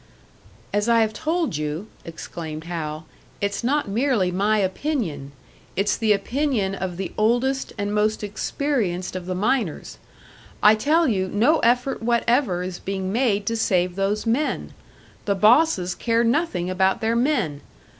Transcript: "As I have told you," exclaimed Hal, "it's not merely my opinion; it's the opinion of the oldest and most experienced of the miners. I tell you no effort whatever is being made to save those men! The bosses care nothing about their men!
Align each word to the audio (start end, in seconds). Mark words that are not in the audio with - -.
"As 0.73 0.89
I 0.89 1.01
have 1.01 1.13
told 1.13 1.57
you," 1.57 1.85
exclaimed 2.05 2.63
Hal, 2.63 3.05
"it's 3.39 3.63
not 3.63 3.87
merely 3.87 4.31
my 4.31 4.57
opinion; 4.57 5.31
it's 5.75 5.95
the 5.95 6.11
opinion 6.11 6.73
of 6.73 6.97
the 6.97 7.11
oldest 7.19 7.71
and 7.77 7.93
most 7.93 8.23
experienced 8.23 9.15
of 9.15 9.27
the 9.27 9.35
miners. 9.35 9.99
I 10.63 10.73
tell 10.73 11.07
you 11.07 11.27
no 11.27 11.59
effort 11.59 12.01
whatever 12.01 12.63
is 12.63 12.79
being 12.79 13.13
made 13.13 13.45
to 13.45 13.55
save 13.55 13.95
those 13.95 14.25
men! 14.25 14.73
The 15.25 15.35
bosses 15.35 15.93
care 15.93 16.23
nothing 16.23 16.67
about 16.67 17.01
their 17.01 17.15
men! 17.15 17.61